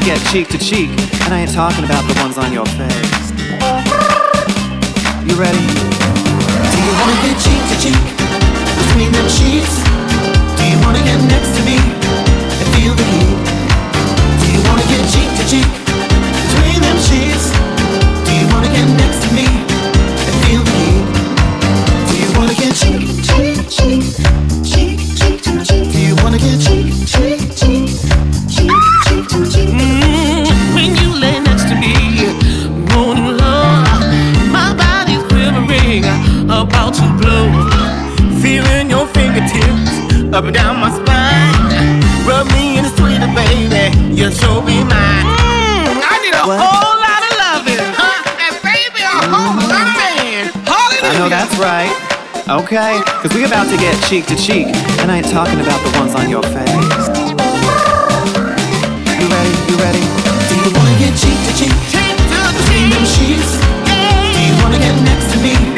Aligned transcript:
to 0.00 0.06
get 0.06 0.20
cheek 0.30 0.48
to 0.48 0.58
cheek, 0.58 0.90
and 1.24 1.34
I 1.34 1.40
ain't 1.40 1.52
talking 1.52 1.84
about 1.84 2.06
the 2.06 2.20
ones 2.20 2.38
on 2.38 2.52
your 2.52 2.67
Okay, 52.50 52.98
because 53.04 53.36
we 53.36 53.44
about 53.44 53.68
to 53.68 53.76
get 53.76 53.92
cheek 54.04 54.24
to 54.24 54.34
cheek, 54.34 54.68
and 55.00 55.12
I 55.12 55.18
ain't 55.18 55.28
talking 55.28 55.60
about 55.60 55.84
the 55.84 55.98
ones 55.98 56.14
on 56.14 56.30
your 56.30 56.42
face. 56.42 56.56
You 59.20 59.28
ready? 59.28 59.52
You 59.68 59.76
ready? 59.76 60.00
Do 60.48 60.56
you 60.56 60.72
wanna 60.72 60.96
get 60.96 61.12
cheek 61.12 61.36
to 61.44 61.52
cheek? 61.52 61.76
Cheek 61.92 62.16
to 62.16 62.62
cheek. 62.64 62.88
them 62.88 63.04
sheets. 63.04 63.60
Do 64.32 64.40
you 64.40 64.56
wanna 64.62 64.78
get 64.78 64.96
next 65.04 65.30
to 65.32 65.38
me? 65.42 65.77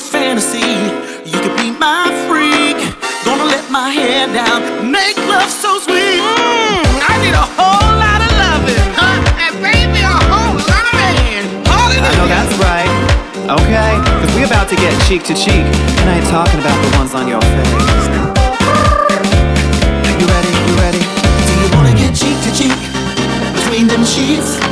Fantasy. 0.00 0.64
You 1.28 1.38
could 1.40 1.56
be 1.60 1.70
my 1.70 2.08
freak. 2.24 2.78
Gonna 3.24 3.44
let 3.44 3.70
my 3.70 3.90
hair 3.90 4.26
down, 4.32 4.90
make 4.90 5.16
love 5.28 5.50
so 5.50 5.78
sweet. 5.78 6.18
Mm, 6.18 6.82
I 7.04 7.14
need 7.20 7.36
a 7.36 7.46
whole 7.58 7.92
lot 8.00 8.20
of 8.24 8.32
loving, 8.40 8.88
huh? 8.96 9.20
And 9.44 9.54
baby, 9.60 10.00
a 10.00 10.16
whole 10.32 10.56
lot 10.56 10.84
of 10.88 10.94
man. 10.96 11.42
Hallelujah. 11.68 12.08
I 12.08 12.16
know 12.16 12.28
that's 12.32 12.54
right. 12.58 12.90
Okay, 13.60 13.92
because 14.00 14.32
we 14.34 14.44
about 14.44 14.68
to 14.70 14.76
get 14.76 14.94
cheek 15.04 15.22
to 15.24 15.34
cheek, 15.34 15.66
and 16.00 16.06
I 16.08 16.18
ain't 16.18 16.30
talking 16.32 16.60
about 16.60 16.78
the 16.80 16.90
ones 16.96 17.12
on 17.14 17.28
your 17.28 17.42
face. 17.42 18.08
You 20.20 20.26
ready? 20.26 20.52
You 20.68 20.74
ready? 20.76 21.00
Do 21.00 21.52
you 21.60 21.68
wanna 21.76 21.94
get 21.96 22.12
cheek 22.14 22.36
to 22.44 22.50
cheek 22.52 22.76
between 23.56 23.86
them 23.86 24.04
sheets? 24.04 24.69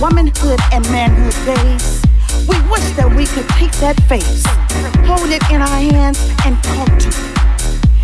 Womanhood 0.00 0.60
and 0.72 0.84
manhood 0.90 1.34
days, 1.46 2.02
we 2.48 2.56
wish 2.68 2.84
that 2.96 3.08
we 3.16 3.26
could 3.26 3.48
take 3.56 3.72
that 3.80 3.96
face, 4.04 4.44
hold 5.08 5.30
it 5.30 5.42
in 5.50 5.60
our 5.62 5.80
hands, 5.80 6.20
and 6.44 6.56
talk 6.62 6.88
to 7.00 7.08
it. 7.08 7.36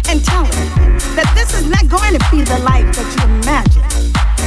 And 0.08 0.24
tell 0.24 0.44
it 0.44 0.68
that 1.16 1.28
this 1.34 1.52
is 1.52 1.68
not 1.68 1.88
going 1.88 2.16
to 2.16 2.22
be 2.32 2.40
the 2.44 2.58
life 2.64 2.88
that 2.96 3.08
you 3.16 3.22
imagine. 3.44 3.84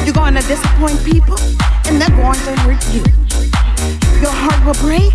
You're 0.06 0.18
going 0.18 0.34
to 0.34 0.46
disappoint 0.46 0.98
people, 1.06 1.38
and 1.86 2.02
they're 2.02 2.18
going 2.18 2.40
to 2.50 2.54
hurt 2.66 2.82
you. 2.94 3.06
Your 4.22 4.34
heart 4.34 4.62
will 4.66 4.78
break, 4.82 5.14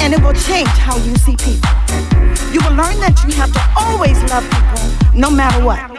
and 0.00 0.12
it 0.12 0.20
will 0.20 0.36
change 0.36 0.72
how 0.80 0.96
you 1.04 1.16
see 1.16 1.36
people. 1.36 1.72
You 2.52 2.60
will 2.64 2.76
learn 2.76 2.96
that 3.04 3.16
you 3.28 3.32
have 3.36 3.52
to 3.52 3.62
always 3.76 4.16
love 4.32 4.44
people 4.48 4.80
no 5.12 5.30
matter 5.30 5.64
what. 5.64 5.97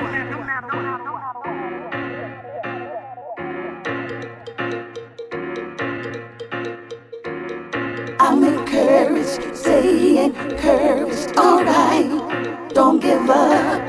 getting. 10.27 11.37
Alright, 11.37 12.73
don't 12.73 12.99
give 12.99 13.29
up. 13.29 13.81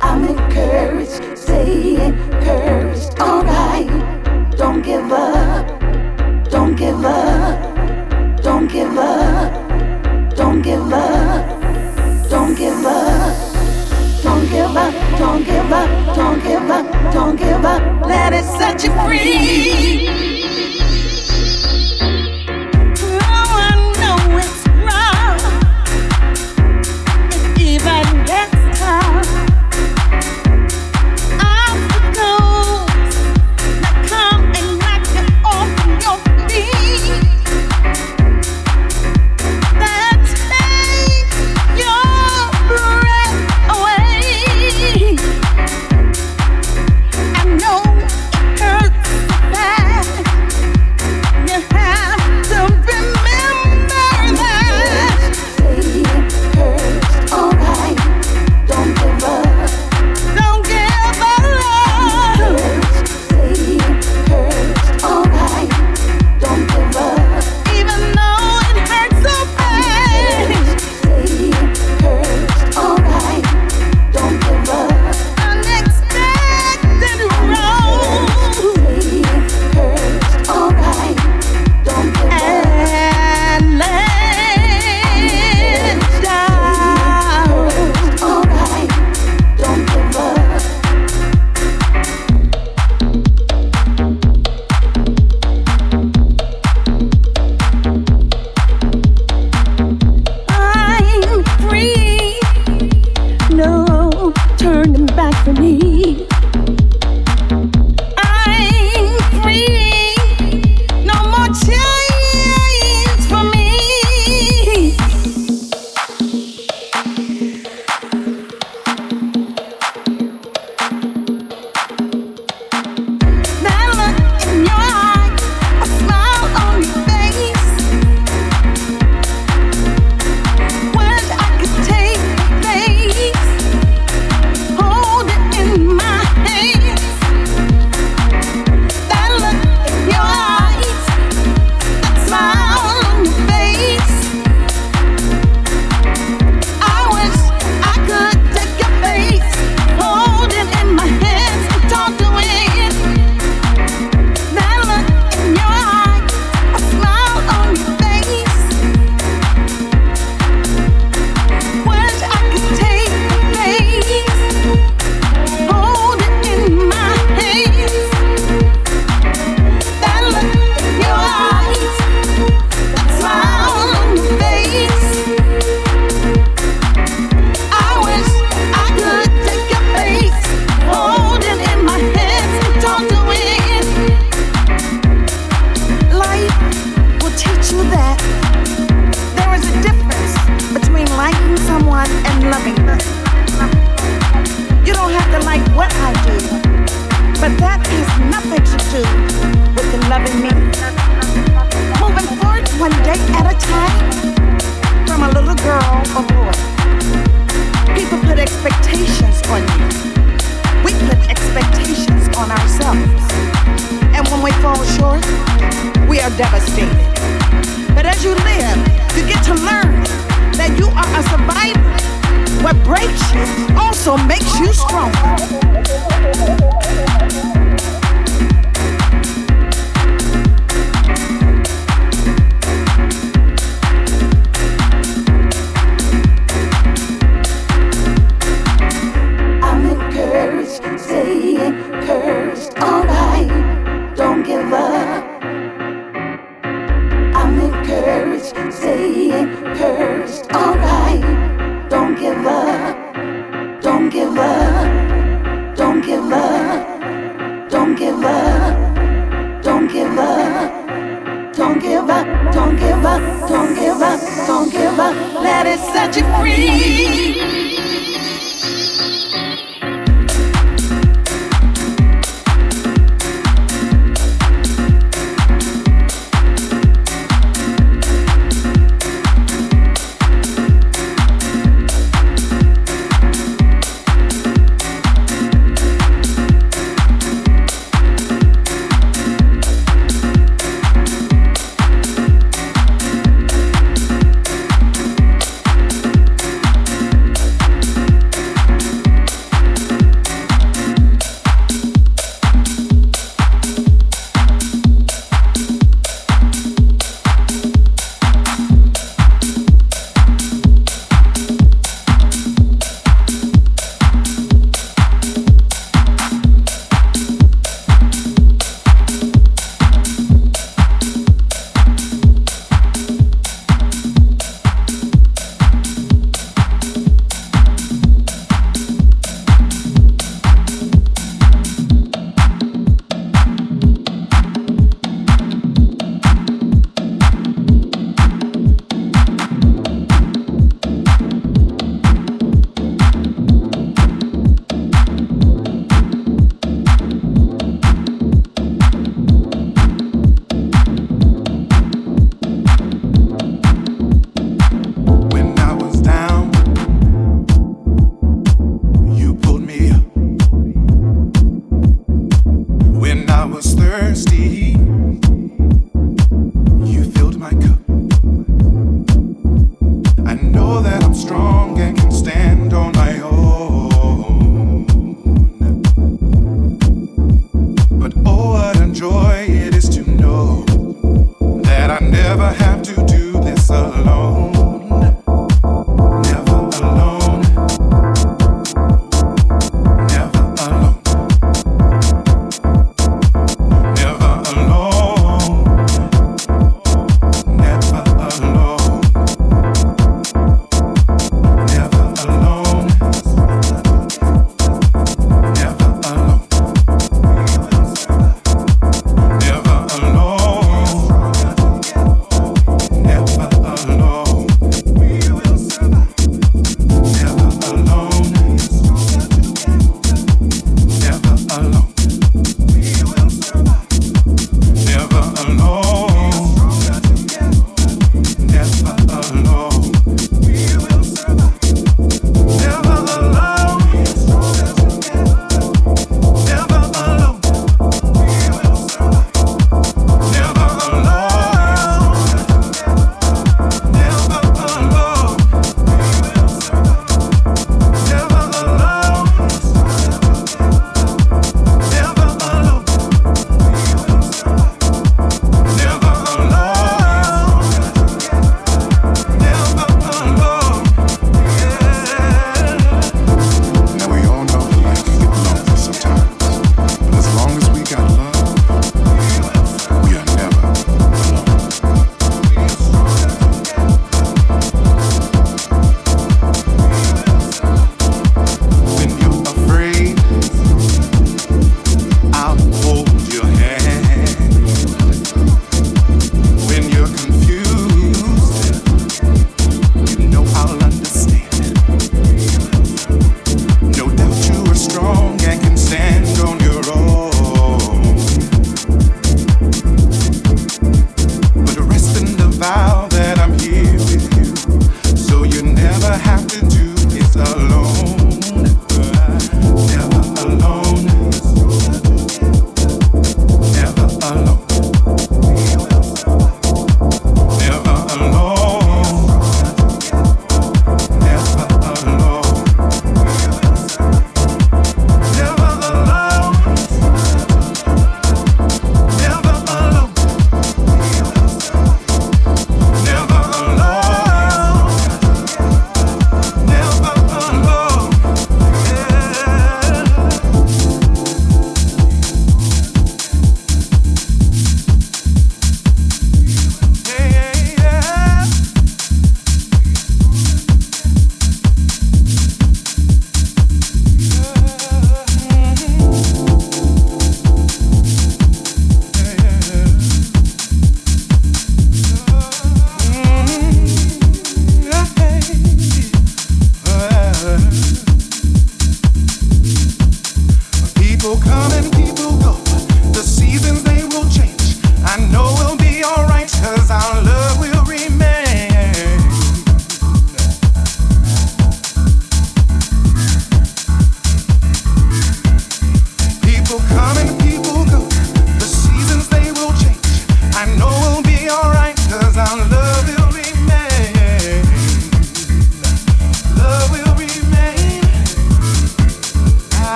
I'm 0.00 0.24
encouraged, 0.24 1.38
saying 1.38 2.14
curves. 2.42 3.10
Alright, 3.20 3.88
don't 4.56 4.82
give 4.82 5.12
up. 5.12 5.66
Don't 6.50 6.76
give 6.76 7.04
up. 7.04 8.42
Don't 8.42 8.68
give 8.68 8.98
up. 8.98 10.36
Don't 10.36 10.62
give 10.62 10.92
up. 10.92 12.28
Don't 12.28 12.54
give 12.54 12.86
up. 12.86 13.54
Don't 14.20 14.50
give 14.50 14.76
up, 14.76 15.18
don't 15.18 15.44
give 15.44 15.72
up, 15.72 16.16
don't 16.16 16.42
give 16.42 16.70
up, 16.70 17.12
don't 17.14 17.36
give 17.36 17.64
up. 17.64 18.04
Let 18.04 18.32
it 18.32 18.44
set 18.44 18.82
you 18.82 18.90
free. 19.04 20.37